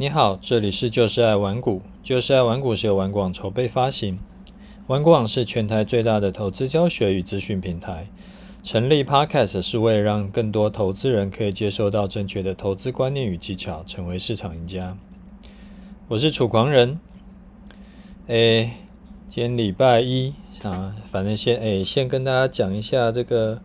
[0.00, 4.16] 你好，这里是就是爱玩股，就是爱玩股是由玩广筹备发行，
[4.86, 8.06] 玩广是全台最大的投资教学与资讯平台。
[8.62, 14.96] 成立 Podcast 是为了让更多投资人可以接受到正确的投资观念与技巧，成为市场赢家。
[16.06, 17.00] 我是楚狂人，
[18.28, 18.74] 诶，
[19.28, 23.60] 今天礼拜一啊，反正先诶，先跟大家讲一下这个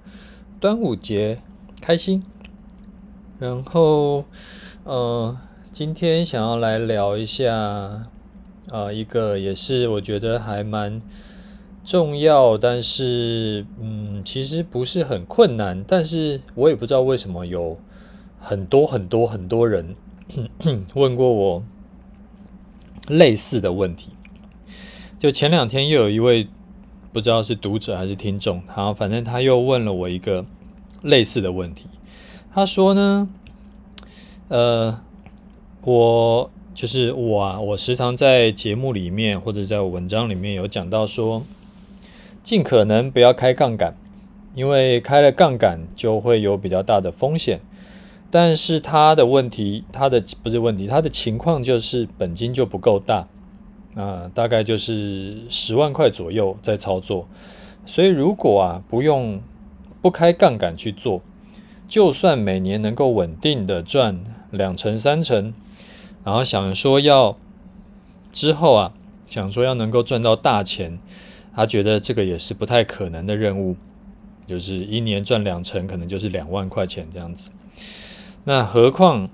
[0.59, 1.37] 端午节
[1.79, 2.23] 开心，
[3.37, 4.25] 然后
[4.85, 5.37] 呃。
[5.73, 7.51] 今天想要来聊一下，
[8.69, 11.01] 啊、一个也是我觉得还蛮
[11.83, 17.79] 重要，但是嗯，其实不是很困难，但是我也不知道为什么有
[18.39, 19.95] 很多很多很多人
[20.93, 21.63] 问过我
[23.07, 24.11] 类似的问题。
[25.17, 26.47] 就前两天又有一位
[27.11, 30.45] 不知道是读者还是听众，然后反正他又问了我一个
[31.01, 31.87] 类似的问题，
[32.53, 33.27] 他说呢，
[34.49, 35.01] 呃。
[35.85, 41.43] 我就是我啊，我时常在节目里面或者在文章里面有讲到说，
[42.41, 43.93] 尽可能不要开杠杆，
[44.55, 47.59] 因为开了杠杆就会有比较大的风险。
[48.31, 53.27] 但是他的问题，他的不是问题，他的情况就是本金就不够大
[53.95, 57.27] 啊，大概就是十万块左右在操作。
[57.85, 59.41] 所以如果啊不用
[60.01, 61.21] 不开杠杆去做，
[61.89, 65.53] 就算每年能够稳定的赚两成三成。
[66.23, 67.37] 然后想说要
[68.31, 68.93] 之后啊，
[69.27, 70.97] 想说要能够赚到大钱，
[71.53, 73.75] 他觉得这个也是不太可能的任务，
[74.47, 77.49] 就是一年赚两成，可能就是两万块钱这样子。
[78.45, 79.29] 那何况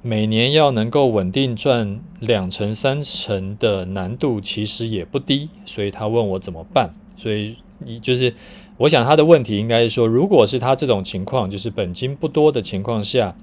[0.00, 6.94] 每年要能够稳定赚两成三成的难度其实也不低，所以他问我怎么办。
[7.16, 8.32] 所以你就是
[8.78, 13.36] 我想他的问题应该是说，如果是他这种情况，就是本金不多的情况下。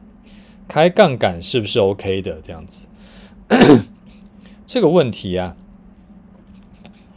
[0.68, 2.42] 开杠杆是不是 OK 的？
[2.42, 2.88] 这样子，
[4.66, 5.56] 这个问题啊，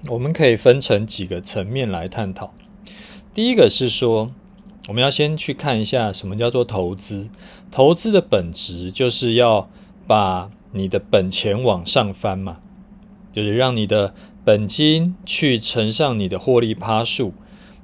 [0.09, 2.53] 我们可以分成几个层面来探讨。
[3.33, 4.31] 第一个是说，
[4.89, 7.31] 我们要先去看一下什么叫做投资。
[7.71, 9.69] 投资的本质就是要
[10.06, 12.59] 把你的本钱往上翻嘛，
[13.33, 14.12] 就是让你的
[14.45, 17.33] 本金去乘上你的获利趴数，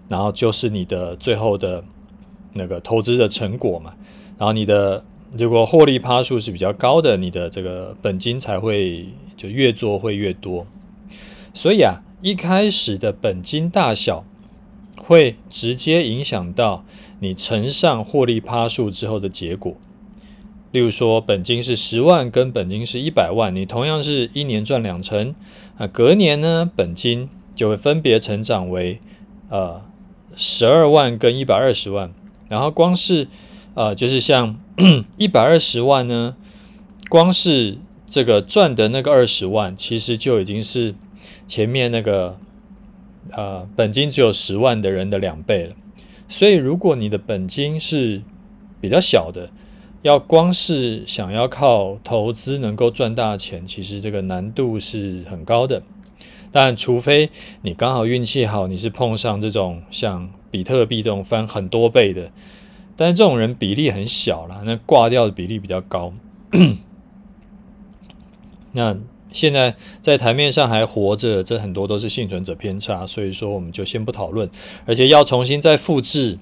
[0.08, 1.84] 然后就是你的最后的
[2.52, 3.94] 那个投资的成果嘛，
[4.36, 5.04] 然后你的。
[5.36, 10.64] 如果获利趴数是比较高的，你的这个本金才会就越做会越多。
[11.52, 14.24] 所以啊，一开始的本金大小
[14.96, 16.84] 会直接影响到
[17.20, 19.76] 你乘上获利趴数之后的结果。
[20.70, 25.34] 例如说，本金是十万，跟本金是一百万，你同样是一年赚两成，
[25.78, 28.98] 啊，隔年呢，本金就会分别成长为
[29.50, 29.82] 呃
[30.34, 32.12] 十二万跟一百二十万，
[32.48, 33.28] 然后光是
[33.74, 34.58] 呃就是像。
[35.16, 36.34] 一百二十万呢，
[37.08, 40.96] 光是这个赚的那个二十万，其实就已经是
[41.46, 42.36] 前面那个
[43.30, 45.76] 呃本金只有十万的人的两倍了。
[46.28, 48.22] 所以，如果你的本金是
[48.80, 49.50] 比较小的，
[50.02, 55.84] 要光是想要靠投资能够赚大钱，其实这个难度是很高的。
[56.50, 57.30] 但除非
[57.62, 62.32] 你刚好运气好，你是碰上这种像比特币这种翻很多倍的。
[62.96, 66.12] 但是这种人比例很小啦，那挂掉的比例比较高。
[68.72, 68.96] 那
[69.32, 74.48] 现在在台面上还活着，这很多都是幸存者偏差，所以说我们就先不讨论。
[74.86, 76.38] 而且要重新再复制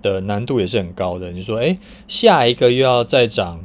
[0.00, 1.30] 的难度也是很高的。
[1.30, 3.60] 你说，诶，下一个又要再涨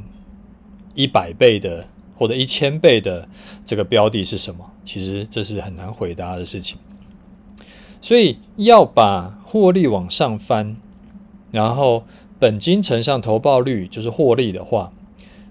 [0.93, 3.27] 一百倍的或者一千倍的
[3.65, 4.71] 这个标的是什么？
[4.83, 6.77] 其实这是很难回答的事情。
[8.01, 10.77] 所以要把获利往上翻。
[11.51, 12.03] 然后
[12.39, 14.91] 本金乘上投报率就是获利的话，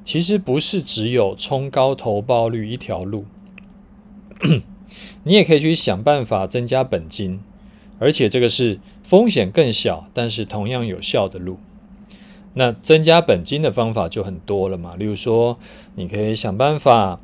[0.04, 3.24] 其实不是只有冲高投报率一条路，
[5.24, 7.40] 你也可以去想办法增加本金，
[7.98, 11.58] 而且这个是风险更小，但是同样有效的路。
[12.54, 15.58] 那增加本金的方法就很多了嘛，例如说，
[15.94, 17.20] 你可以想办法。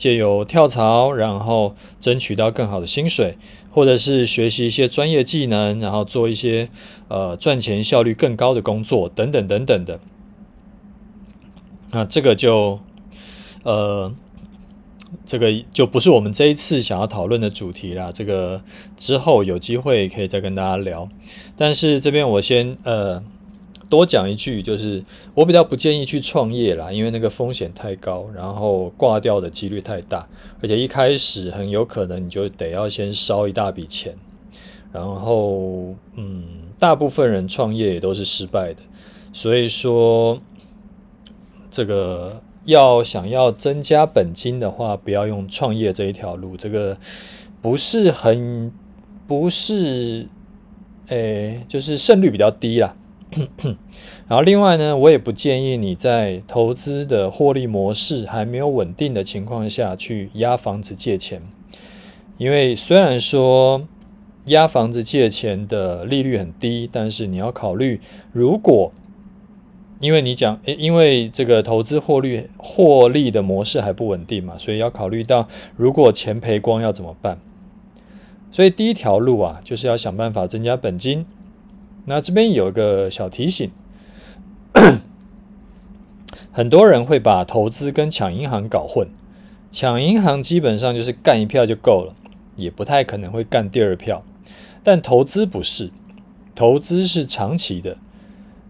[0.00, 3.36] 借由跳槽，然后争取到更好的薪水，
[3.70, 6.70] 或者是学习一些专业技能，然后做一些
[7.08, 10.00] 呃赚钱效率更高的工作，等等等等的。
[11.90, 12.78] 那这个就
[13.62, 14.10] 呃，
[15.26, 18.10] 这个就不是我们这一次想要讨论的主题啦。
[18.10, 18.62] 这个
[18.96, 21.10] 之后有机会可以再跟大家聊。
[21.58, 23.22] 但是这边我先呃。
[23.90, 25.02] 多讲一句，就是
[25.34, 30.26] 我比较不建议去创业啦，因为那个风险太高，然后挂掉的几率太大，
[30.62, 34.14] 而且一开始很有可能你就得要先烧一大笔钱，
[34.92, 36.44] 然后嗯，
[36.78, 38.80] 大部分人创业也都是失败的，
[39.32, 40.38] 所以说
[41.68, 46.96] 这个要想要增加本金的话，不要用创业这一条路，这个
[47.60, 48.72] 不是很
[49.26, 50.28] 不是，
[51.08, 52.94] 诶，就是胜率比较低啦。
[54.26, 61.40] 然后另外呢，我也不建议你在投资的获利模式还没有稳定的情况下去押房子借钱，
[62.38, 63.86] 因为虽然说
[64.46, 68.00] 押房子借钱的利率很低，但是你要考虑，
[68.32, 68.92] 如果
[70.00, 75.46] 因为你讲，因为这个投资获利获利的模式还不稳定嘛，所以要考虑到
[75.76, 77.38] 如果钱赔光要怎么办。
[78.50, 81.26] 所以第一条路啊，就是要想办法增加本金。
[82.10, 83.70] 那这边有个小提醒，
[86.50, 89.06] 很多人会把投资跟抢银行搞混。
[89.70, 92.16] 抢银行基本上就是干一票就够了，
[92.56, 94.24] 也不太可能会干第二票。
[94.82, 95.92] 但投资不是，
[96.56, 97.96] 投资是长期的。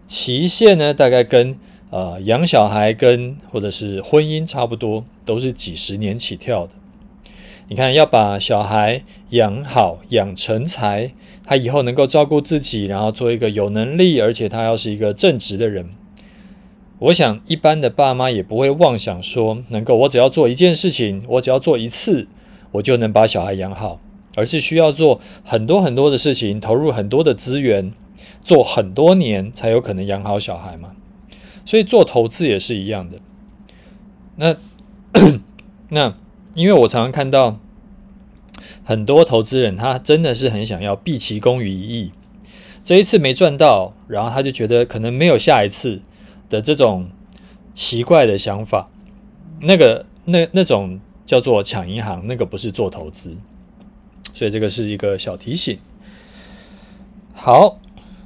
[0.05, 1.57] 期限呢，大概跟
[1.89, 6.73] 呃养小孩跟或者是婚姻差不多，都是几十年起跳的。
[7.69, 11.11] 你看，要把小孩养好、养成才，
[11.43, 15.89] 他以后能够照顾自己，然后做一个有能力，而且他要是一个正直的人。
[16.99, 22.27] 我想，一般的爸妈也不会妄想说，能够我只要做一件事情，我只要做一次，
[22.73, 23.99] 我就能把小孩养好，
[24.35, 27.91] 而是需要做很多很多的事情，投入很多的资源。
[28.43, 30.93] 做很多年才有可能养好小孩嘛，
[31.63, 33.19] 所以做投资也是一样的。
[34.37, 34.55] 那
[35.89, 36.15] 那，
[36.55, 37.59] 因为我常常看到
[38.83, 42.11] 很多投资人，他真的是很想要毕其功于一役，
[42.83, 46.01] 这一次没赚到，然后他就觉得可能没有下一次
[46.49, 47.09] 的这种
[47.73, 48.89] 奇怪的想法。
[49.61, 53.35] 那个那那种叫做抢银行，那个不是做投资，
[54.33, 55.77] 所以这个是一个小提醒。
[57.33, 57.77] 好。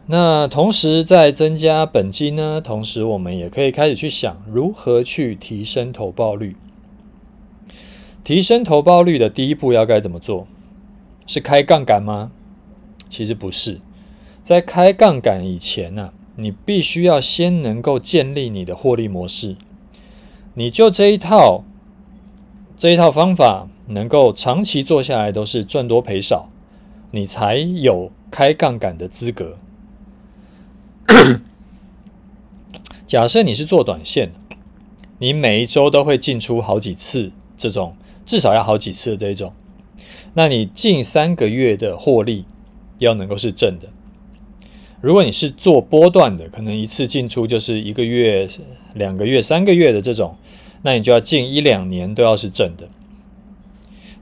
[0.08, 6.56] 那同时在增加本金呢，同时我们也可以开始去想如何去提升投报率。
[8.26, 10.48] 提升投报率的第一步要该怎么做？
[11.28, 12.32] 是开杠杆吗？
[13.08, 13.78] 其实不是，
[14.42, 19.56] 在开杠杆以前呢，你必须要先能够建立你的获利模式。
[20.56, 21.64] 你就这一套
[22.76, 26.50] 这一套方法能够长期做下来都是赚多赔少，
[27.12, 29.56] 你才有开杠杆的资格。
[33.06, 34.32] 假设你是做短线，
[35.20, 37.94] 你每一周都会进出好几次，这种
[38.26, 39.52] 至少要好几次的这一种，
[40.34, 42.46] 那你近三个月的获利
[42.98, 43.88] 要能够是正的。
[45.02, 48.50] 如果你是做波段的，可能一次进出就是一个月、
[48.96, 50.36] 两个月、三个月的这种，
[50.82, 52.88] 那你就要近一两年都要是正的。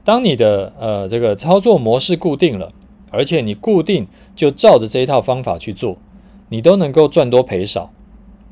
[0.04, 2.72] 当你的呃这个操作模式固定了，
[3.10, 4.06] 而且你固定
[4.36, 5.96] 就照着这一套方法去做。
[6.50, 7.90] 你都能够赚多赔少，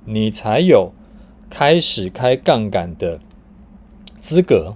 [0.06, 0.93] 你才有
[1.50, 3.20] 开始开杠杆的
[4.19, 4.75] 资格。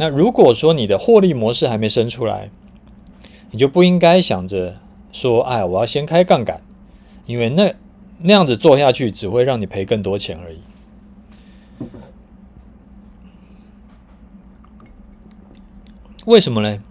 [0.00, 2.48] 那如果说你的获利模式还没生出来，
[3.50, 4.78] 你就不应该想着
[5.12, 6.62] 说：“哎，我要先开杠杆。”
[7.26, 7.74] 因为那
[8.22, 10.60] 那样子做下去，只会让你赔更多钱而已。
[16.24, 16.82] 为什么呢？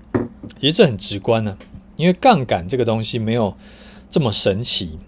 [0.60, 1.58] 其实这很直观呢，
[1.96, 3.58] 因为杠杆这个东西没有。
[4.12, 5.00] 这么神奇，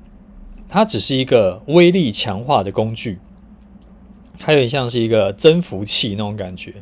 [0.68, 3.20] 它只是一个威力强化的工具，
[4.38, 6.76] 它有点像是一个增幅器那种感觉。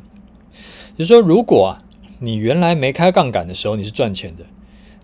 [0.99, 1.81] 就是说，如果啊，
[2.19, 4.43] 你原来没开杠杆的时候你是赚钱的，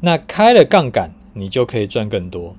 [0.02, 2.54] 那开了杠杆你就可以赚更多。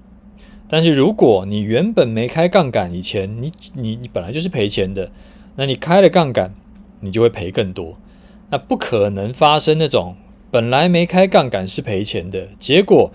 [0.71, 5.11] 但是如果你原本没开杠杆以前，你你你本来就是赔钱的，
[5.57, 6.55] 那你开了杠杆，
[7.01, 7.93] 你就会赔更多。
[8.49, 10.17] 那不可能发生那种
[10.51, 13.13] 本来没开杠杆是赔钱的结果。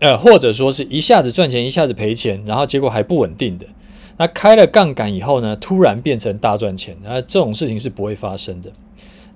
[0.00, 3.66] 呃，或者说是一下子赚钱，一下子赔钱，然后结果还不稳定的。
[4.20, 8.70] 那开了杠杆以后呢，突然变成大赚钱，那这种事情是不会发生的。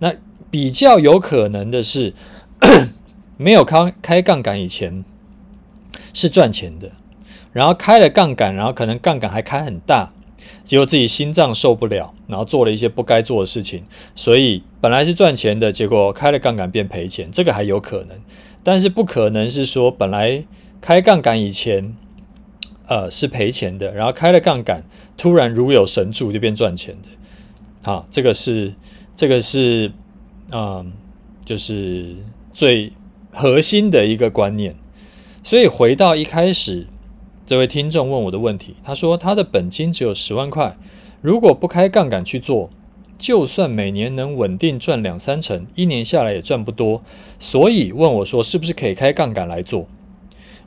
[0.01, 0.13] 那
[0.51, 2.13] 比较有可能的是，
[3.39, 5.03] 没有开开杠杆以前
[6.13, 6.91] 是赚钱的，
[7.51, 10.13] 然后开了杠杆，然后可能杠杆还开很大，
[10.65, 18.19] 结果自己心脏受不了，然后做了一些不该做的事情，所以本来是赚钱的，结果开了杠杆变赔钱，这个还有可能。
[18.63, 20.45] 但是不可能是说本来
[20.83, 21.97] 开杠杆以前，
[22.87, 24.83] 呃是赔钱的，然后开了杠杆，
[25.17, 27.09] 突然如有神助就变赚钱的。
[27.85, 28.75] 好，这个是
[29.15, 29.93] 这个是
[30.53, 30.93] 嗯、
[31.45, 32.17] 就是
[32.53, 32.93] 最
[33.33, 34.77] 核心的一个观念。
[35.43, 36.87] 所以回到一开始，
[37.45, 40.77] 这位听众问我的问题，他说他的本金只有十万块，
[41.21, 42.71] 如果不开杠杆去做。
[43.17, 47.01] 就算每年能稳定赚两三成，一年下来也赚不多，
[47.39, 49.87] 所以问我说是不是可以开杠杆来做？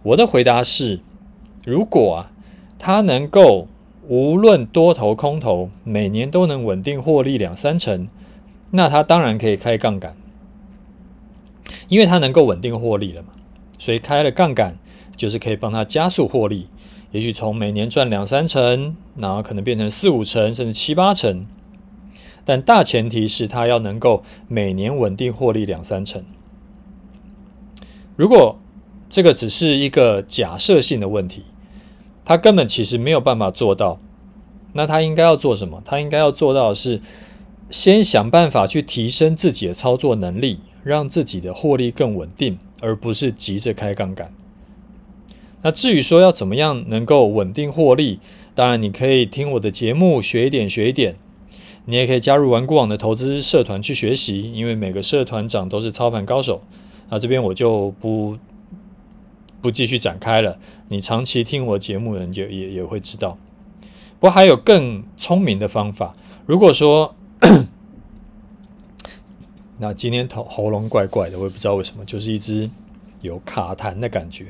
[0.01, 1.01] 我的回答是，
[1.67, 2.31] 如果啊，
[2.79, 3.67] 他能够
[4.07, 8.07] 无论多头空头，每年都能稳定获利两三成，
[8.71, 10.13] 那他当然可以开杠杆，
[11.89, 13.33] 因为他能够稳定获利了嘛，
[13.77, 14.77] 所以开了杠杆
[15.17, 16.69] 就是可以帮他加速获利，
[17.11, 21.45] 也许从每年赚两三成，然后可能变成四五成，甚至七八成。
[22.45, 26.23] 但大前提是他要能够每年稳定获利两三成。
[28.15, 28.57] 如果
[29.09, 31.43] 这个只是一个假设性的问题，
[32.27, 33.99] 他根本其实没有办法做到。
[34.73, 35.81] 那他应该要做什么？
[35.85, 36.99] 他应该要做到的是，
[37.71, 44.27] 先想办法去提升自己的操作能力，让自己的获利更稳定，而不是急着开杠杆。
[45.61, 48.19] 那至于说要怎么样能够稳定获利，
[48.53, 51.15] 当然你可以听我的节目学一点学一点，
[51.85, 56.61] 你也可以加入顽固网的投资社团去学习，因为每个社团长都是操盘高手。
[57.09, 58.37] 那这边我就不。
[59.67, 60.57] 不继续展开了。
[60.87, 63.37] 你长期听我节目的人就也也会知道。
[64.17, 66.15] 不过还有更聪明的方法。
[66.45, 67.13] 如果说，
[69.79, 72.69] 那今天头喉咙怪怪的，我也不知道为什么，就是一直
[73.19, 74.45] 有卡痰的感觉。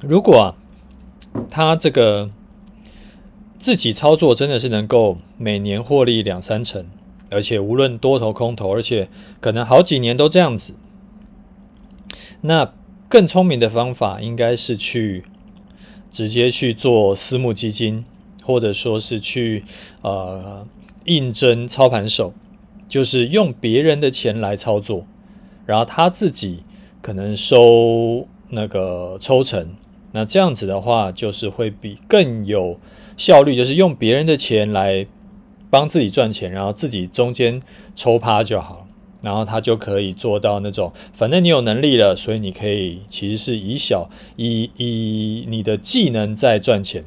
[0.00, 0.54] 如果啊，
[1.48, 2.28] 他这个
[3.56, 6.84] 自己操作真的是能够每年获利两三成，
[7.30, 9.08] 而且无论多头空头，而且
[9.40, 10.74] 可能好几年都这样子。
[12.42, 12.72] 那
[13.08, 15.24] 更聪明的方法应该是去
[16.10, 18.04] 直接去做私募基金，
[18.42, 19.64] 或者说是去
[20.02, 20.66] 呃
[21.04, 22.34] 应征操盘手，
[22.88, 25.06] 就是用别人的钱来操作，
[25.66, 26.62] 然后他自己
[27.00, 29.74] 可能收那个抽成。
[30.12, 32.76] 那这样子的话，就是会比更有
[33.16, 35.06] 效率，就是用别人的钱来
[35.70, 37.62] 帮自己赚钱，然后自己中间
[37.94, 38.86] 抽趴就好。
[39.22, 47.04] 然后他就可以做到那种，反正你有能力了，所以你可以其实是以小以以你的技能在赚钱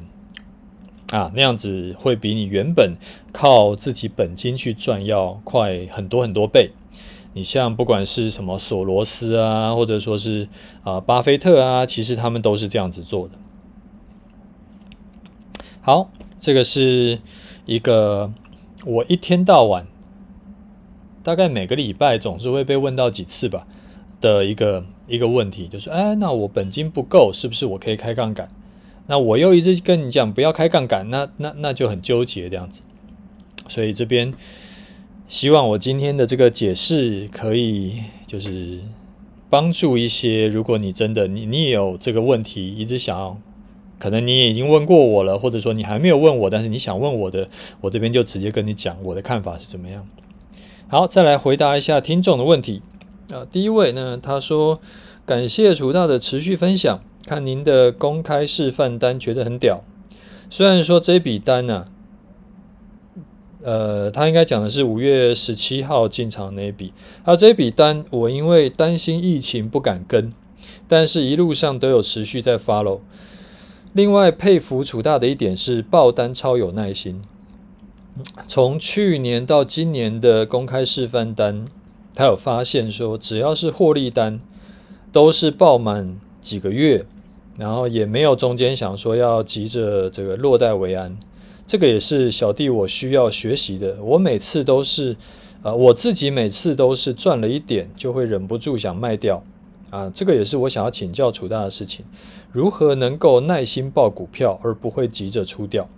[1.12, 2.94] 啊，那样子会比你原本
[3.32, 6.70] 靠自己本金去赚要快很多很多倍。
[7.34, 10.48] 你像不管是什么索罗斯啊，或者说是
[10.84, 13.34] 啊巴菲特啊，其实他们都是这样子做的。
[15.82, 17.20] 好，这个是
[17.66, 18.32] 一个
[18.86, 19.86] 我一天到晚。
[21.26, 23.66] 大概每个礼拜总是会被问到几次吧
[24.20, 28.48] 的一个一个问题，就是哎，那我本金不够，是不是我可以开杠杆？
[29.08, 32.82] 那我又一直跟你讲不要开杠杆，那那那就很纠结这样子。
[33.66, 34.32] 所以这边
[35.26, 38.78] 希望我今天的这个解释可以就是
[39.50, 43.36] 帮助一些，如果你真的你你也有这个问题，一直想要，
[43.98, 47.48] 可能你已经问过我了，或者说你还没有问我，但是你想问我的，
[47.80, 50.06] 我这边就直接跟你讲我的看法是怎么样。
[50.88, 52.80] 好，再来回答一下听众的问题
[53.32, 53.44] 啊。
[53.50, 54.80] 第一位呢，他说
[55.26, 59.82] 感谢楚大的持续分享，看您的公开示范单觉得很屌。
[60.48, 61.88] 虽然说这笔单呢、
[63.62, 66.92] 呃，他应该讲的是五月十七号进场那一笔。
[67.24, 70.32] 还有这笔单，我因为担心疫情不敢跟，
[70.86, 73.00] 但是一路上都有持续在 follow。
[73.92, 77.22] 另外佩服楚大的一点是爆单超有耐心。
[78.48, 81.64] 从去年到今年的公开示范单，
[82.14, 84.40] 他有发现说，只要是获利单，
[85.12, 87.04] 都是爆满几个月，
[87.58, 91.18] 然后也没有中间想说要急着这个落袋为安。
[91.66, 93.96] 这个也是小弟我需要学习的。
[94.02, 95.16] 我每次都是，
[95.62, 99.42] 呃，我自己每次都是赚了一点就会忍不住想卖掉
[99.90, 100.08] 啊。
[100.14, 102.06] 这个也是我想要请教楚大的事情，
[102.52, 105.88] 如何能够耐心抱股票而不会急着出掉？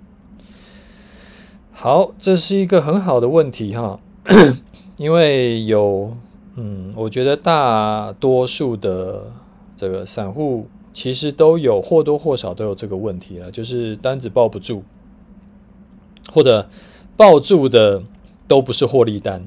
[1.80, 4.00] 好，这是一个很好的问题哈，
[4.98, 6.12] 因为有，
[6.56, 9.30] 嗯，我觉得大多数的
[9.76, 14.82] 这个散户其实都有或多或少都有这个问题了，就是单子抱不住，
[16.32, 16.68] 或者
[17.16, 18.02] 抱住的
[18.48, 19.44] 都不是获利单。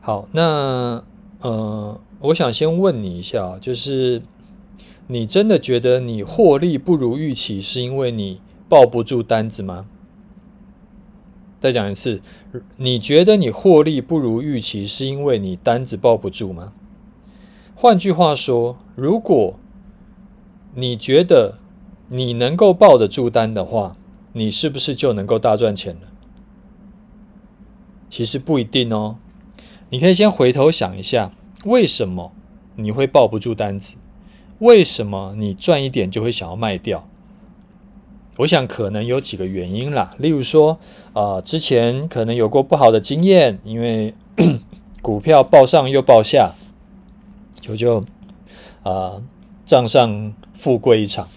[0.00, 1.04] 好，那
[1.42, 4.20] 呃，我想先问你一下，就是
[5.06, 9.86] 你真的觉得你获利不如预期，是因为你抱不住单子吗？
[11.60, 12.20] 再讲一次，
[12.76, 16.72] 你觉得你获利不如预期，是因为你单子抱不住吗？
[17.74, 19.58] 换句话说，如果
[20.74, 21.58] 你觉得
[22.08, 23.96] 你能够抱得住单的话，
[24.32, 26.08] 你是不是就能够大赚钱了？
[28.08, 29.16] 其实不一定哦。
[29.90, 31.32] 你可以先回头想一下，
[31.64, 32.32] 为什么
[32.76, 33.96] 你会抱不住单子？
[34.60, 37.08] 为什么你赚一点就会想要卖掉？
[38.38, 40.78] 我想可能有几个原因啦，例如说，
[41.12, 44.14] 呃，之前可能有过不好的经验，因为
[45.02, 46.52] 股票报上又报下，
[47.60, 48.04] 就就
[48.84, 49.20] 啊
[49.66, 51.28] 账上富贵一场，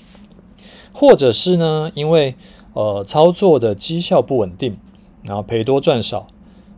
[0.94, 2.36] 或者是呢，因为
[2.74, 4.78] 呃操作的绩效不稳定，
[5.24, 6.28] 然后赔多赚少，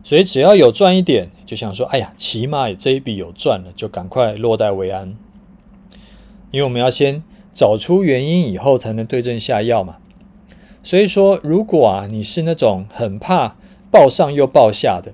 [0.02, 5.14] 所以只要有赚一点，就想说，哎呀，起码这一笔有赚了，就赶快落袋为安。
[6.50, 9.96] 因为我们要先找出原因，以后才能对症下药嘛。
[10.84, 13.56] 所以说，如果啊你是那种很怕
[13.90, 15.12] 报上又报下的，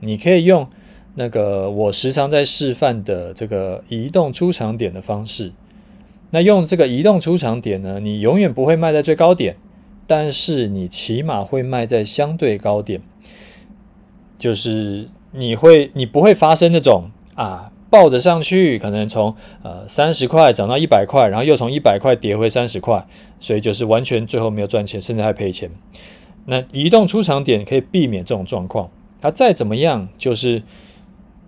[0.00, 0.66] 你可以用
[1.14, 5.52] 那个我时常在示范的这个移动出场点的方式。
[6.30, 9.54] 那用这个移动出场点呢，你永远不会卖在最高点，
[10.06, 13.02] 但是你起码会卖在相对高点，
[14.38, 17.70] 就是你会你不会发生那种啊。
[17.92, 23.06] 抱着上去，可能从呃三十块涨到一百块，然后又从一百块跌回三十块，
[23.38, 25.70] 所以就是完全最后没有赚钱，甚至还赔钱。
[26.46, 28.90] 那移动出场点可以避免这种状况。
[29.20, 30.62] 它再怎么样，就是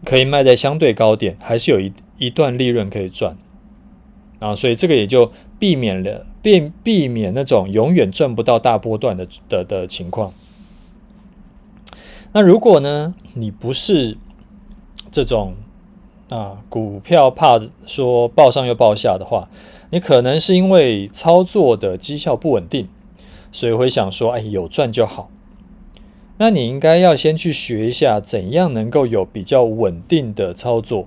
[0.04, 3.34] 可以卖在相对高点，还是有一一段利润可以赚
[4.38, 4.54] 啊。
[4.54, 10.34] 所以这个也就避免了避避免那种永远赚不到大波段的的的情况。
[12.32, 14.18] 那如果呢，你不是
[15.10, 15.54] 这种。
[16.30, 19.46] 啊，股票怕说报上又报下的话，
[19.90, 22.88] 你可能是因为操作的绩效不稳定，
[23.52, 25.30] 所以会想说，哎，有赚就好。
[26.38, 31.06] 那你应该要先去学一下怎样能够有比较稳定的操作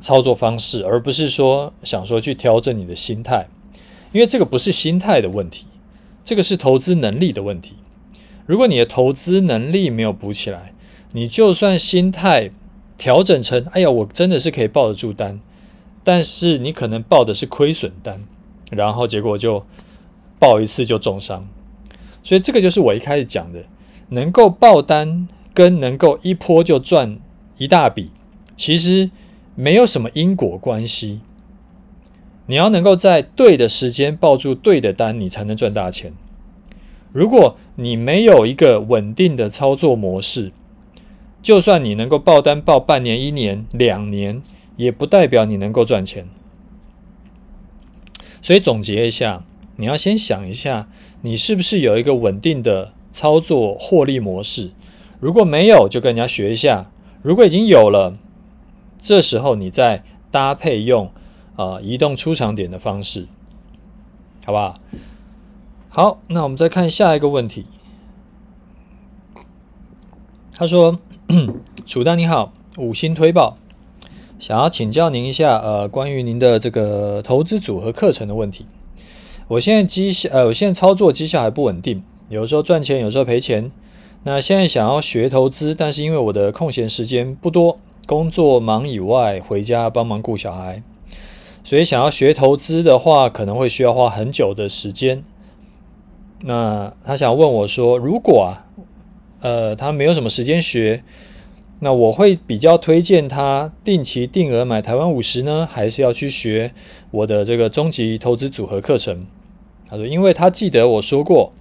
[0.00, 3.48] 操作方式，而不是说想说去调整你的心态，
[4.12, 5.66] 因为这个不是心态的问题，
[6.24, 7.74] 这个是投资能力的问题。
[8.46, 10.72] 如果你的投资能力没有补起来，
[11.12, 12.50] 你就算心态。
[12.98, 15.38] 调整成，哎呀，我真的是可以抱得住单，
[16.04, 18.26] 但是你可能抱的是亏损单，
[18.70, 19.62] 然后结果就
[20.38, 21.48] 抱一次就重伤，
[22.22, 23.64] 所以这个就是我一开始讲的，
[24.08, 27.18] 能够爆单跟能够一波就赚
[27.56, 28.10] 一大笔，
[28.56, 29.10] 其实
[29.54, 31.20] 没有什么因果关系。
[32.46, 36.12] 你要能够在对的时间抱住对的单，你才能赚大钱。
[37.12, 40.50] 如果你没有一个稳定的操作模式，
[41.40, 44.42] 就算你能够抱单抱半年、一年、两年，
[44.76, 46.26] 也不代表你能够赚钱。
[48.42, 49.44] 所以总结一下，
[49.76, 50.88] 你要先想一下，
[51.22, 54.72] 你是不是有一个稳定的操作获利模式？
[55.20, 56.90] 如果没有，就跟人家学一下；
[57.22, 58.16] 如果已经有了，
[58.98, 61.10] 这时候你再搭配用、
[61.56, 63.26] 呃、移动出场点的方式，
[64.44, 64.74] 好不好？
[65.88, 67.66] 好，那我们再看下一个问题。
[70.52, 70.98] 他说。
[71.84, 73.58] 楚丹你好，五星推报，
[74.38, 78.64] 想要请教您一下，呃，关于您的这个投资组合课程的问题。
[79.48, 83.70] 我现在绩效，呃，我现在操作绩效还不稳定，有时候赚钱，有时候赔钱。
[84.24, 90.82] 那现在想要学投资，但是因为我的空闲时间不多，工作忙以外，回家帮忙顾小孩，
[91.62, 95.22] 所以想要学投资的话，可能会需要花很久的时间。
[96.40, 98.64] 那他想问我说，如果啊。
[99.40, 101.00] 呃，他没有什么时间学，
[101.80, 106.72] 那我会比较推荐他定期定额买台湾五十呢，还是要去学
[107.12, 109.26] 我的这个终极投资组合课程？
[109.88, 111.52] 他说，因为他记得我说过，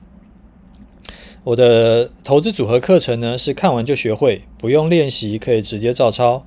[1.43, 6.41] 我的投资组合课程呢是看完就学会，不用练习，可以直接照抄，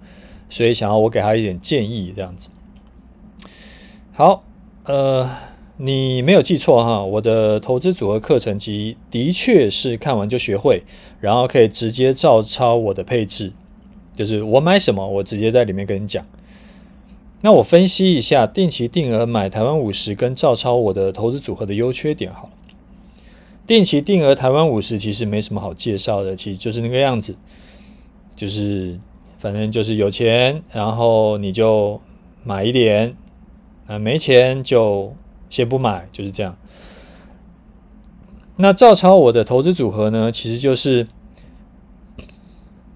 [0.49, 2.51] 所以想要我给他一点建议，这样子。
[4.13, 4.45] 好，
[4.85, 5.50] 呃。
[5.83, 10.83] 你没有记错哈，我的投资组合课程集的确是看完就学会，
[11.21, 13.51] 然后可以直接照抄我的配置，
[14.15, 16.23] 就是我买什么，我直接在里面跟你讲。
[17.41, 22.51] 那我分析一下定期定额买台湾五十跟照抄我的投资组合的优缺点好了。
[23.67, 27.35] 定期定额台湾五十其实没什么好介绍的，其实就是那个样子，
[28.37, 29.01] 就是
[29.39, 31.99] 反正就是有钱，然后你就
[32.45, 33.17] 买一点，
[33.87, 35.15] 啊没钱就。
[35.51, 36.57] 先不买，就是这样。
[38.57, 41.07] 那照抄我的投资组合呢，其实就是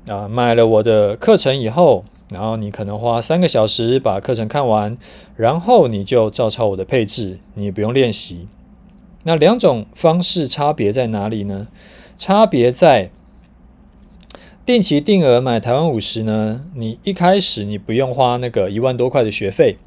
[0.08, 4.98] 啊，买了我的课程以后，然后你可能花三个小时把课程看完，
[5.36, 8.46] 然后你就照抄我的配置，你也不用练习。
[9.22, 11.66] 那两种方式差别在哪里呢？
[12.18, 13.10] 差别在
[14.66, 19.78] 定期定额买台湾五十呢，你一开始你不用花那个一万多块的学费，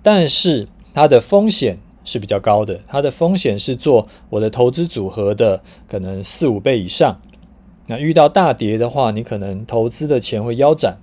[0.00, 0.68] 但是。
[0.92, 7.20] 它的风险是比较高的，它的风险是做我的投资组合的可能四五倍以上。
[7.86, 10.98] 那遇到大跌的话，你可能投资的钱会腰斩。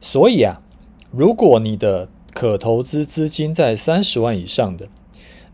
[0.00, 0.60] 所以啊，
[1.10, 4.88] 如果你的可投资资金在三十万以上的，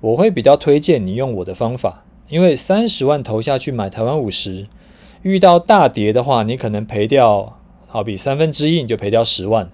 [0.01, 4.67] 我会比较推荐你用我的方法，因为三十万投下去买台湾五十，
[5.23, 9.71] 遇到大跌的话，你可能赔掉好比三分之一，你就赔掉十万。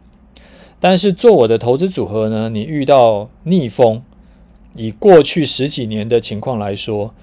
[0.85, 4.03] 但是做我的投资组合呢，你遇到逆风，
[4.75, 7.15] 以过去十几年的情况来说，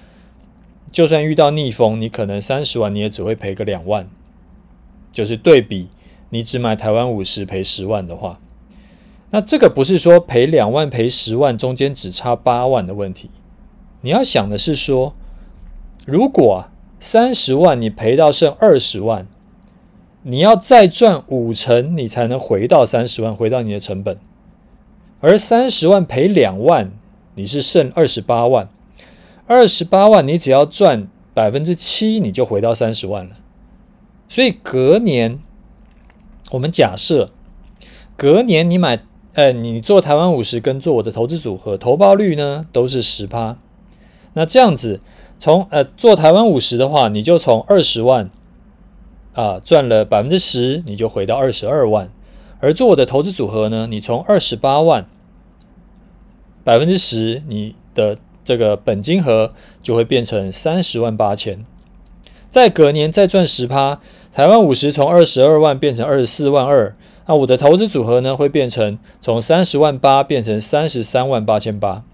[0.90, 4.08] 就算遇到逆风，你可能三十万你也只会赔个两万，
[5.12, 5.88] 就是对比
[6.30, 8.40] 你只买台湾五十赔十万的话，
[9.28, 13.28] 那这个不是说赔两万赔十万中间只差八万的问题，
[14.00, 15.14] 你要想的是说，
[16.06, 16.64] 如果
[16.98, 19.26] 三十万你赔到剩二十万，
[20.22, 24.16] 你要再赚五成你才能回到三十万，回到你的成本，
[25.20, 26.92] 而三十万赔两万。
[27.36, 28.68] 你是剩二十八万，
[29.46, 33.36] 二十八万你只要赚百分之七，你就回到三十万了。
[34.28, 35.38] 所以隔年，
[36.50, 37.30] 我们假设
[38.16, 39.00] 隔年你买，
[39.34, 43.56] 呃，你做台湾五十跟做我的投资组合，投报率呢都是十趴。
[44.34, 45.00] 那这样子，
[45.38, 48.28] 从呃做台湾五十的话，你就从二十万
[49.34, 52.10] 啊赚了百分之十，你就回到二十二万。
[52.60, 55.06] 而做我的投资组合呢，你从二十八万。
[56.62, 61.64] 百分之十，你的这个本金额就会变成三十万八千。
[62.50, 63.98] 再隔年再赚十趴，
[64.30, 66.92] 台湾五十从二十二万变成二十四万二。
[67.26, 72.04] 那我的投资组合呢，会变成从三十万八变成三十三万八千八。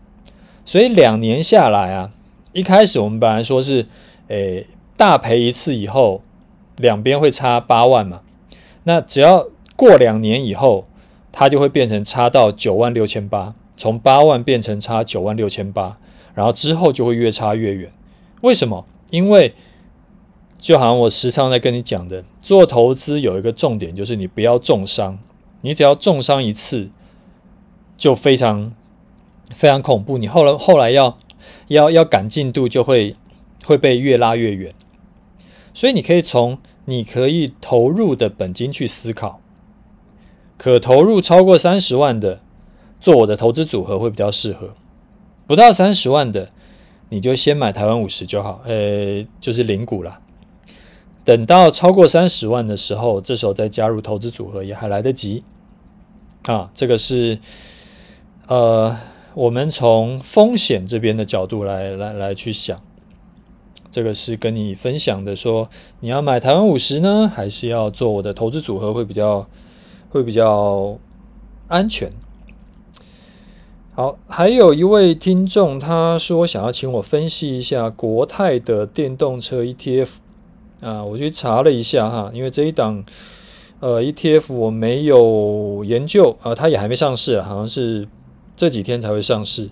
[0.64, 2.12] 所以两年下来啊，
[2.52, 3.86] 一开始我们本来说是，
[4.28, 6.22] 诶，大赔一次以后，
[6.76, 8.22] 两边会差八万嘛。
[8.84, 10.84] 那只要过两年以后，
[11.32, 13.54] 它就会变成差到九万六千八。
[13.78, 15.98] 从八万变成差九万六千八，
[16.34, 17.92] 然后之后就会越差越远。
[18.40, 18.86] 为什么？
[19.10, 19.52] 因为
[20.58, 25.18] 就好像我时常在跟你讲的，做投资有一个重点，就是你不要重伤。
[25.60, 26.88] 你只要重伤一次，
[27.98, 28.72] 就非常
[29.54, 30.16] 非常恐怖。
[30.16, 31.18] 你后来后来要
[31.68, 33.14] 要要赶进度，就会
[33.66, 34.72] 会被越拉越远。
[35.76, 39.42] 所以你可以从你可以投入的本金去思考，
[40.56, 42.40] 可投入超过三十万的。
[42.98, 44.70] 做我的投资组合会比较适合，
[45.46, 46.48] 不到三十万的，
[47.10, 50.18] 你就先买台湾五十就好，呃，就是零股啦。
[51.22, 55.44] 等到超过三十万的时候，这时候再加入投资组合也还来得及。
[56.46, 57.38] 啊，这个是
[58.48, 58.96] 呃，
[59.34, 62.80] 我们从风险这边的角度来来来去想，
[63.90, 65.68] 这个是跟你分享的，说
[66.00, 69.46] 你要买台湾五十呢，还是要做我的投资组合会比较
[70.10, 70.98] 会比较
[71.68, 72.12] 安全。
[73.94, 80.08] 好，还有一位听众，他说想要请我分析一下国泰的电动车 ETF
[80.80, 83.02] 啊，我去查了一下哈，因为这一档
[83.80, 88.06] 呃 ETF 我没有研究啊，它也还没上市，好像是
[88.54, 89.70] 这几天才会上市。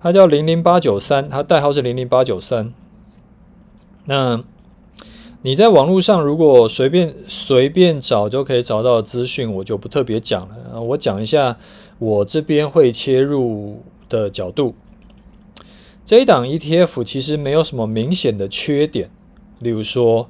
[0.00, 2.72] 它叫零零八九三，它代号是零零八九三。
[4.08, 4.42] 那
[5.42, 10.80] 你在网络上如果随便随便找就可以找到资讯，我就不特别讲了。
[10.80, 11.58] 我讲一下
[11.98, 14.74] 我这边会切入的角度。
[16.06, 19.10] 这一档 ETF 其实没有什么明显的缺点，
[19.60, 20.26] 例如说，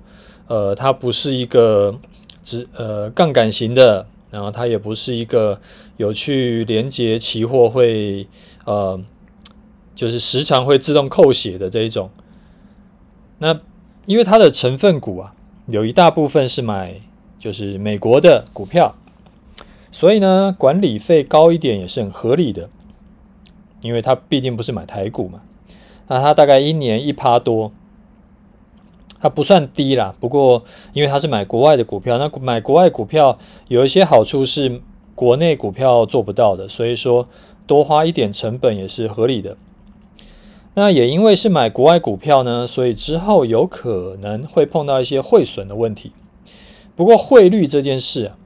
[0.48, 1.94] 呃，它不是一个
[2.42, 5.60] 只呃杠杆型的，然后它也不是一个
[5.98, 8.26] 有去连接期货会
[8.64, 9.00] 呃
[9.94, 12.10] 就是时常会自动扣血的这一种。
[13.38, 13.58] 那
[14.08, 15.34] 因为它的成分股啊，
[15.66, 16.94] 有一大部分是买
[17.38, 18.94] 就是美国的股票，
[19.92, 22.70] 所以呢，管理费高一点也是很合理的。
[23.82, 25.42] 因为它毕竟不是买台股嘛，
[26.06, 27.70] 那它大概一年一趴多，
[29.20, 30.14] 它不算低啦。
[30.18, 33.36] 不过因为它是买国外的股票，那买国外股票
[33.68, 34.80] 有一些好处是
[35.14, 37.26] 国内股票做不到的，所以说
[37.66, 39.54] 多花一点成本也是合理的。
[40.78, 46.12] 那也因为是买国外股票呢，所以之后有可能会碰到一些汇损的问题。
[46.94, 48.38] 不过汇率这件事啊，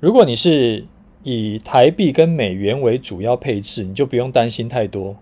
[0.00, 0.84] 如果你是
[1.22, 5.16] 以台币跟美元为主要配置，你就不用担心太多，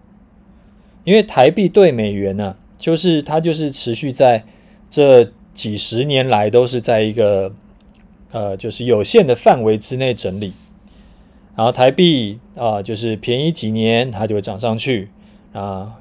[1.05, 4.45] 因为台币对美元呢，就是它就是持续在
[4.91, 7.55] 这几十年来都是在一个
[8.33, 10.53] 呃就是有限的范围之内整理，
[11.55, 15.09] 然后台币啊就是便宜几年它就会涨上去。
[15.53, 16.01] 啊，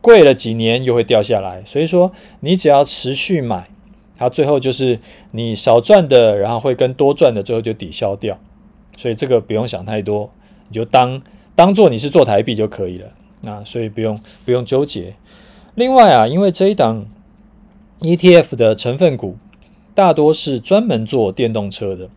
[0.00, 3.68] 贵了几年又会掉下来，所以说你只要持续买，
[4.16, 4.98] 它最后就是
[5.32, 8.38] 你少赚的，然后会跟多赚的最后就抵消掉，
[8.96, 10.30] 所以这个不用想太多，
[10.68, 11.20] 你就当
[11.54, 13.08] 当做你是做台币就可以了，
[13.52, 15.14] 啊，所以不用不用纠结。
[15.74, 17.04] 另外啊，因为这一档
[18.00, 19.36] ETF 的成分股
[19.94, 22.08] 大多是专门做电动车的，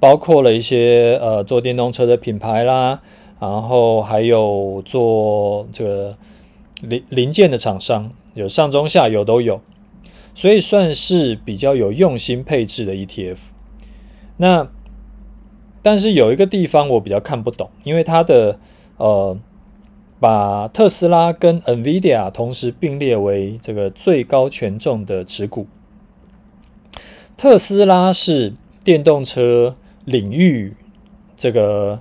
[0.00, 3.00] 包括了一些呃做电动车的品牌啦。
[3.40, 6.16] 然后还有做这个
[6.82, 9.60] 零零件的厂商，有上中下游都有，
[10.34, 13.38] 所以算是比较有用心配置的 ETF。
[14.38, 14.68] 那
[15.82, 18.58] 但是有一个地方我比较看不懂，因为它的
[18.96, 19.36] 呃
[20.20, 25.66] 把特斯拉跟 NVIDIA 同时并列为这个最高权重的持股。
[27.36, 30.74] 特斯拉是电动车领域
[31.36, 32.00] 这个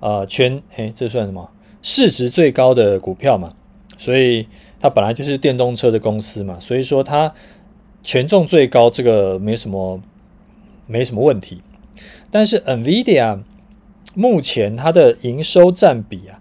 [0.00, 1.50] 呃全诶，这算什么？
[1.82, 3.54] 市值最高的股票嘛，
[3.96, 4.46] 所以
[4.80, 7.32] 它本来就是电动车的公司嘛，所以说它
[8.02, 10.00] 权重最高，这个没什么
[10.86, 11.62] 没什么问题。
[12.30, 13.40] 但是 NVIDIA
[14.14, 16.38] 目前它的营收占比啊，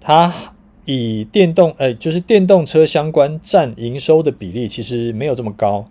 [0.00, 0.32] 它
[0.84, 5.86] 以电动呃就是电动车相关占营收的比例其实没有这么高。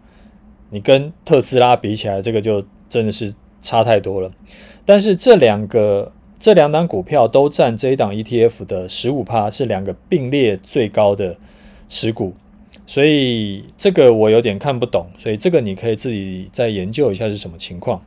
[0.69, 4.31] 你跟特斯拉比起来，这个就真的是差太多了。
[4.85, 11.37] 但是这两个这两档股票都占这一档 ETF 的十五趴，是两个并列最高的
[11.87, 12.33] 持股，
[12.85, 18.03] 所以这个我有点看不懂，所以这个你可以自己再研究一下是什么情况。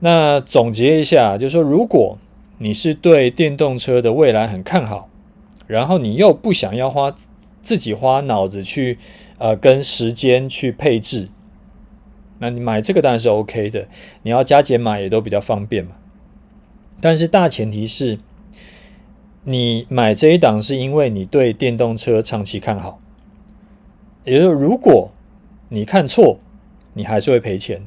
[0.00, 2.18] 那总结一下，就是说，如果
[2.58, 5.08] 你是对电动车的未来很看好，
[5.66, 7.14] 然后你又不想要花
[7.62, 8.98] 自己花脑子去。
[9.40, 11.28] 呃，跟时间去配置，
[12.40, 13.86] 那你买这个当然是 OK 的，
[14.24, 15.92] 你要加减买也都比较方便嘛。
[17.00, 18.18] 但是大前提是，
[19.44, 22.98] 你买这一档是因为你对电动车长期看好，
[24.24, 25.10] 也就是如果
[25.68, 26.38] 你看错，
[26.94, 27.82] 你还是会赔钱。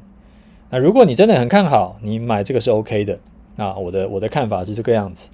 [0.70, 3.20] 那如果你真的很看好，你买这个是 OK 的。
[3.58, 5.30] 那我的我的看法是这个样子。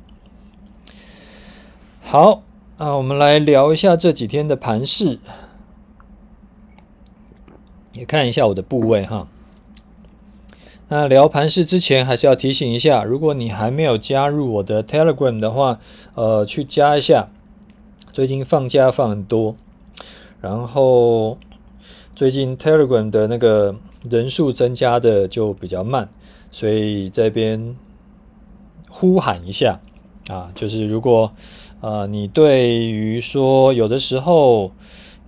[2.02, 2.42] 好，
[2.78, 5.20] 啊，我们来聊一下这几天的盘势。
[7.94, 9.28] 也看一下我的部位哈。
[10.90, 15.80] 那聊盘势之前，还是要提醒一下，如果你还没有加入我的 Telegram 的话，
[16.16, 17.28] 呃，去加一下。
[18.14, 19.58] 最近放假放很多，
[20.40, 21.38] 然后
[22.16, 23.76] 最近 Telegram 的那个
[24.10, 26.08] 人数增加的就比较慢，
[26.52, 27.76] 所以这边
[28.90, 29.82] 呼喊一下
[30.30, 31.32] 啊，就是如果
[31.82, 34.72] 呃你对于说有的时候。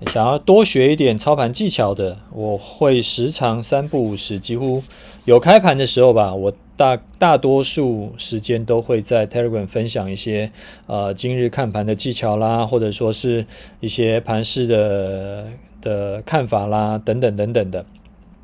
[0.07, 4.81] 想要多学一点操盘技巧的，我会时常三不五时，几乎
[5.25, 10.49] 有开盘的时候吧，我大大多数时间都会在 Telegram 分享一些
[10.87, 13.45] 呃今日看盘的技巧啦，或者说是
[13.81, 15.47] 一些盘势的
[15.81, 17.85] 的看法啦，等等等等的。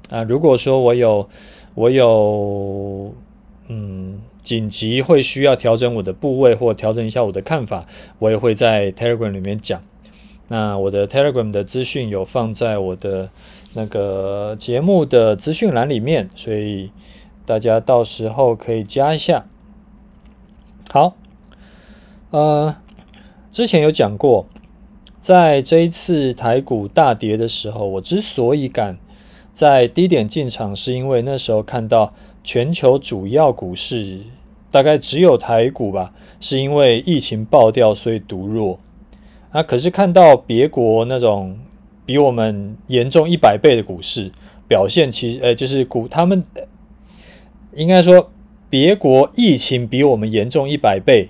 [0.10, 1.28] 啊，如果说我有
[1.74, 3.16] 我有
[3.70, 7.86] 嗯紧急会需要调整我的部位或调整一下我的看法，
[8.20, 9.82] 我也会在 Telegram 里面讲。
[10.48, 13.30] 那我的 Telegram 的资讯有放在我的
[13.74, 16.92] 那个节目的资讯栏里面，所以
[17.46, 19.48] 大家到时候可以加一下。
[20.92, 21.16] 好，
[22.30, 22.76] 呃，
[23.52, 24.48] 之前有讲过，
[25.20, 29.00] 在这一次台股大跌的时候，我之所以敢
[29.52, 32.12] 在低点进场，是因为那时候看到
[32.44, 34.22] 全球主要股市
[34.70, 38.78] 大概只有台股吧，是因为疫情爆掉，所以独弱。
[39.56, 41.58] 那可是看到别国那种
[42.06, 44.30] 比我们严重一百倍的股市
[44.68, 46.44] 表现，其实呃就是股他们
[47.74, 48.30] 应该说
[48.70, 51.30] 别国疫情比我们严重一百倍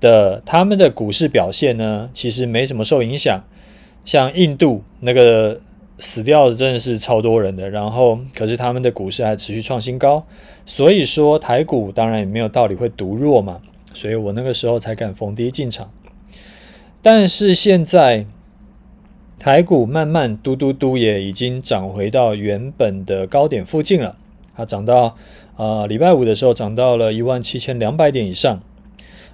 [0.00, 3.44] 的他们的股市表现呢，其实没什么受影响。
[4.04, 5.60] 像印度那个
[6.00, 10.24] 死掉的真的是超多人的，然后可是他们的股市还持续创新高，
[10.64, 13.60] 所以说台股当然也没有道理会独弱嘛，
[13.94, 15.88] 所以我那个时候才敢逢低进场。
[17.08, 18.26] 但是现在
[19.38, 24.16] 台股慢慢嘟嘟嘟也已经涨回到原本的高点附近了，
[24.56, 25.14] 它涨到
[25.54, 28.60] 呃礼拜五的时候涨到了一万七千两百点以上，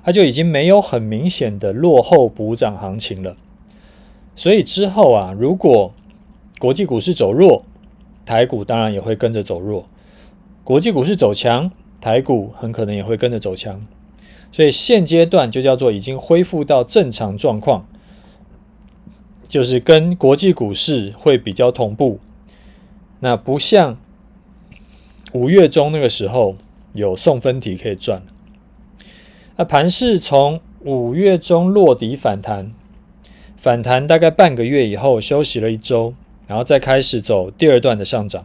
[0.04, 3.38] 它就已经没有很明显的落后补涨行情了。
[4.37, 5.94] 所以之后啊，如果
[6.58, 7.64] 国际股市走弱，
[8.26, 9.87] 台股当然也会跟着走弱；
[10.62, 11.70] 国际股市走强，
[12.02, 13.87] 台股很可能也会跟着走强。
[14.52, 17.86] 所以现阶段就叫做已经恢复到正常状况，
[19.48, 22.18] 就是跟国际股市会比较同步。
[23.20, 23.98] 那不像
[25.32, 26.54] 五月中那个时候
[26.92, 28.22] 有送分题可以赚。
[29.56, 32.72] 那盘势从五月中落底反弹，
[33.56, 36.12] 反弹大概半个月以后休息了一周，
[36.46, 38.44] 然后再开始走第二段的上涨。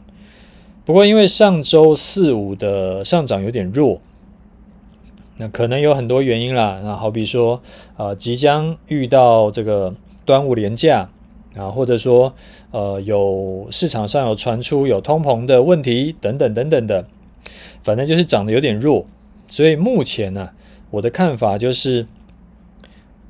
[0.86, 4.00] 不过因为上周四五的上涨有点弱。
[5.40, 7.62] 那可能有很多原因啦，那好比说，
[7.96, 9.94] 呃，即将遇到这个
[10.26, 11.10] 端午连假
[11.56, 12.34] 啊，或者说，
[12.72, 17.06] 呃，有市场上有传出有通膨的问题等等等等的，
[17.84, 19.06] 反正就是涨得有点弱，
[19.48, 20.50] 所以目前呢，
[20.90, 22.08] 我的看法就是，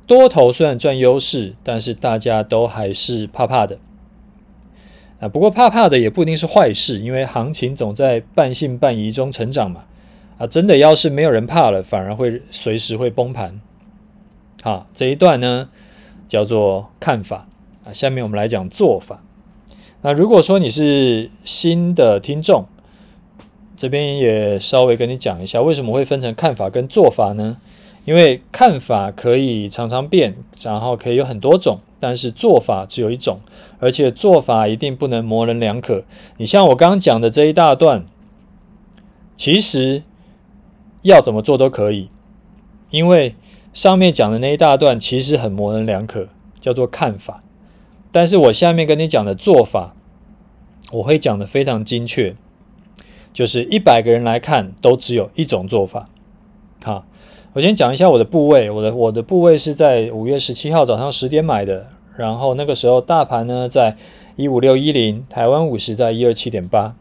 [0.06, 3.78] 多头虽然占优势，但是大家都还是怕怕的。
[5.20, 9.84] 啊，不过怕怕的也不一定是坏事，因为行情总在半信半疑中成长嘛。
[10.38, 13.60] 啊，真的要是没有人怕了，反而会随时会崩盘。
[14.62, 15.69] 好，这一段呢
[16.28, 17.47] 叫做看法
[17.86, 17.93] 啊。
[17.93, 19.23] 下面我们来讲做法。
[20.02, 22.65] 那如果说你是新的听众，
[23.76, 27.58] 这边也稍微跟你讲一下，为什么会分成看法跟做法呢？
[28.06, 33.39] 因为看法可以常常变，然后可以有很多种，但是做法只有一种，
[33.80, 36.04] 而且做法一定不能模棱两可。
[36.38, 38.06] 你像我刚刚讲的这一大段，
[39.36, 40.04] 其实
[41.01, 42.10] 要怎么做都可以，
[42.89, 43.36] 因为
[43.73, 46.27] 上面讲的那一大段其实很模棱两可，
[46.60, 47.39] 叫做看法。
[48.12, 49.95] 但是我下面跟你讲的做法，
[50.91, 52.36] 我会讲得非常精确。
[53.33, 56.10] 就是一百个人来看，都只有一种做法。
[56.83, 57.05] 好，
[57.53, 58.71] 我先讲一下我的部位。
[58.71, 63.95] 我的我的部位是在五月十七号早上十点买的，然后那个时候大盘呢在
[64.36, 66.95] 一五六一零，台湾五十在一二七点八。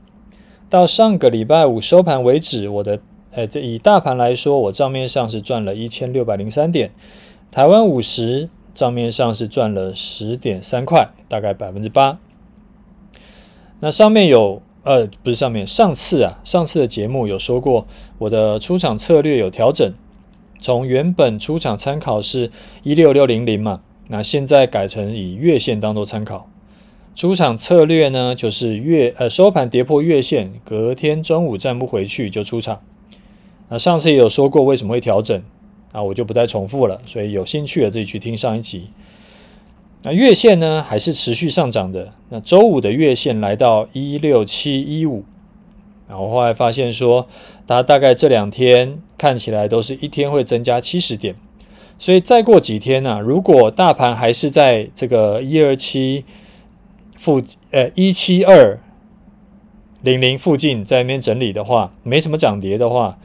[0.68, 3.00] 到上个礼拜五收盘为止，我的
[3.36, 6.90] 呃，这以大盘来说，我账面上是赚了一千六百零三点，
[7.50, 12.18] 台湾五十账面上是赚了十点三块，大概百分之八。
[13.80, 14.62] 那上面有。
[14.86, 19.92] 呃，不是上面，上次啊，上次的节目有说过，我的出场策略有调整，
[20.60, 22.52] 从原本出场参考是
[22.84, 26.48] 一六六零零嘛，那现在改成以月线当做参考。
[27.16, 32.80] 出场策略呢，就是月呃收盘跌破月线，隔天中午站不回去就出场。
[33.68, 35.42] 那上次也有说过为什么会调整，
[35.92, 38.90] 啊，我就不再重复了，所以有兴趣的自己去听上一集。
[40.02, 42.12] 那月线呢，还是持续上涨的。
[42.28, 45.24] 那周五的月线来到一六七一五，
[46.08, 47.26] 然后后来发现说，
[47.66, 51.34] 它大概这两天看起来都是一天会增加七十点，
[51.98, 56.24] 所以再过几天呢、啊，如果大盘还是在这个一二七
[57.16, 58.78] 附呃一七二
[60.02, 63.18] 零零附近在那边整理的话，没什么涨跌的话，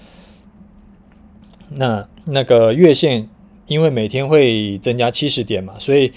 [1.76, 3.28] 那那个月线
[3.68, 6.12] 因为每天会增加七十点嘛，所以。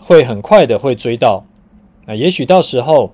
[0.00, 1.44] 会很快的会追到，
[2.06, 3.12] 那也许到时候，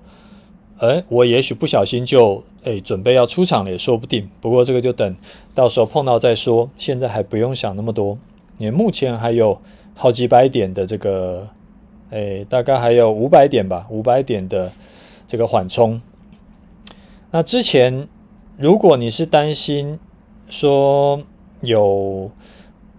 [0.77, 4.29] 哎，我也许不小心就哎准备要出场了也说不定。
[4.39, 5.15] 不过这个就等
[5.53, 8.17] 到时候碰到再说，现在还不用想那么多。
[8.59, 9.59] 你目前还有
[9.93, 11.49] 好几百点的这个，
[12.11, 14.71] 哎，大概还有五百点吧，五百点的
[15.27, 16.01] 这个缓冲。
[17.31, 18.07] 那之前
[18.57, 19.99] 如果你是担心
[20.47, 21.21] 说
[21.65, 22.29] 有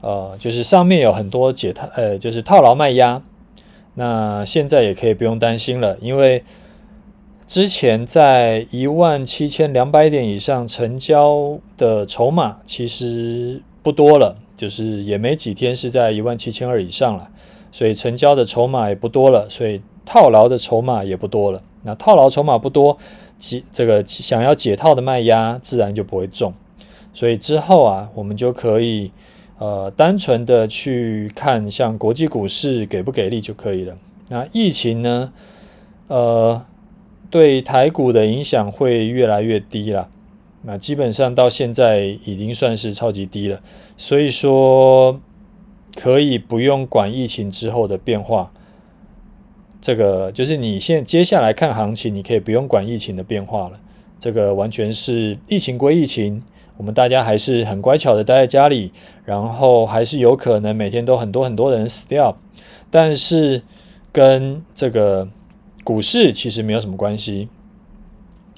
[0.00, 3.22] 呃，就是上面有很多解套，呃，就是套牢卖压。
[3.94, 6.44] 那现在也可以不用担心了，因为
[7.46, 17.30] 之前在一万七千两百点以上成交的筹码其实不多了，就是也没几天是在一万七千二以上了，
[17.72, 21.62] 所以成交的筹码也不多了，所以套牢的筹码也不多了。
[21.82, 22.98] 那套牢筹码不多，
[23.38, 26.52] 解这个想要解套的卖压自然就不会重，
[27.16, 29.10] 所以之后啊，我们就可以。
[29.58, 33.96] 呃，单纯的去看像国际股市给不给力就可以了。
[34.28, 35.32] 那疫情呢？
[36.08, 36.62] 呃，
[37.30, 40.10] 对台股的影响会越来越低了。
[40.64, 43.58] 那基本上到现在已经算是超级低了。
[43.96, 45.18] 所以说，
[45.94, 48.52] 可以不用管疫情之后的变化。
[49.80, 53.80] 这个就是你现接下来看行情，你可以不用管疫情的变化了。
[54.18, 56.42] 这个完全是疫情归疫情。
[56.78, 58.92] 我们大家还是很乖巧的待在家里，
[59.24, 62.36] 然后还是有可能每天都很多很多人死掉，
[62.90, 63.62] 但是
[64.12, 65.26] 跟这个
[65.84, 67.48] 股市其实没有什么关系，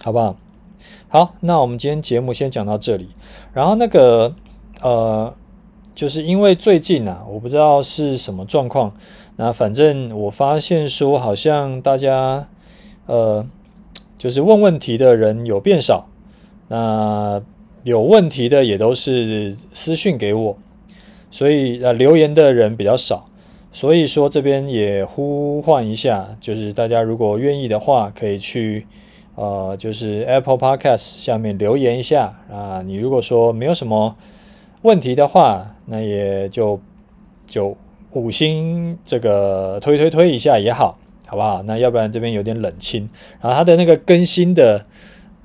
[0.03, 0.37] 好不好？
[1.09, 3.11] 好，那我们今天节目先讲到这里。
[3.53, 4.35] 然后那个
[4.83, 5.33] 呃，
[5.95, 8.93] 就是因为最近啊，我不知道是什么状况，
[9.37, 12.49] 那反正我发现说好像大家
[13.07, 13.47] 呃，
[14.19, 16.09] 就是问问题的人有变少，
[16.67, 17.41] 那。
[17.89, 20.57] 有问题的也都是私讯给我，
[21.31, 23.25] 所以呃留言的人比较少，
[23.73, 28.87] 所以说这边也呼唤一下，就是大家如果愿意的话，可以去
[29.37, 32.83] 呃就是 Apple Podcast 下面留言一下啊。
[32.85, 34.13] 你如果说没有什么
[34.83, 36.79] 问题的话，那也就
[37.47, 37.75] 就
[38.13, 41.63] 五星这个推推推一下也好，好不好？
[41.63, 43.09] 那要不然这边有点冷清，
[43.41, 44.85] 然后它的那个更新的。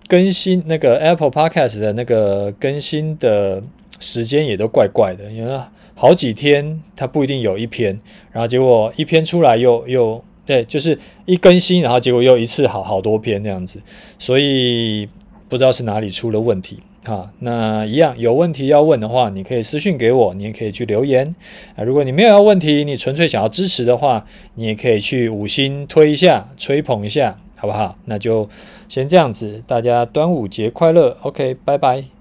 [0.08, 3.64] 更新那个 Apple Podcast 的那个更新的
[4.00, 5.60] 时间也都怪怪的，因为
[5.96, 7.98] 好几天它不一定有一篇，
[8.32, 13.82] 然后结果一篇出来又又对，就是一更新，然后结果又一次好好多篇那样子，
[14.20, 15.08] 所以
[15.48, 17.32] 不知道是哪里出了问题哈。
[17.40, 21.34] 那一样有问题要问的话，你可以私信给我，你也可以去留言
[21.78, 21.84] 啊。
[21.84, 24.26] 如果你没有要问题，你纯粹想要支持的话，
[24.56, 27.40] 你也可以去五星推一下，吹捧一下。
[27.64, 27.96] 好不好？
[28.04, 28.50] 那就
[28.90, 32.13] 先这样子，大家端午节快乐，OK，拜拜。